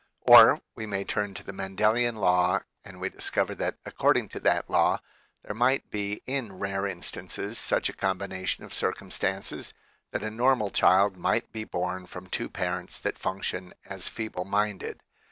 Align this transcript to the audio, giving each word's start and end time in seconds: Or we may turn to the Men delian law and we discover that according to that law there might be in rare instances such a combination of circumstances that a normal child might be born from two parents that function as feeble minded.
Or 0.21 0.61
we 0.73 0.87
may 0.87 1.03
turn 1.03 1.35
to 1.35 1.43
the 1.43 1.53
Men 1.53 1.75
delian 1.75 2.15
law 2.15 2.61
and 2.83 2.99
we 2.99 3.09
discover 3.09 3.53
that 3.53 3.77
according 3.85 4.29
to 4.29 4.39
that 4.39 4.67
law 4.67 4.99
there 5.43 5.53
might 5.53 5.91
be 5.91 6.23
in 6.25 6.57
rare 6.57 6.87
instances 6.87 7.59
such 7.59 7.87
a 7.87 7.93
combination 7.93 8.63
of 8.65 8.73
circumstances 8.73 9.75
that 10.09 10.23
a 10.23 10.31
normal 10.31 10.71
child 10.71 11.17
might 11.17 11.51
be 11.51 11.65
born 11.65 12.07
from 12.07 12.25
two 12.31 12.49
parents 12.49 12.99
that 13.01 13.19
function 13.19 13.75
as 13.85 14.07
feeble 14.07 14.43
minded. 14.43 15.01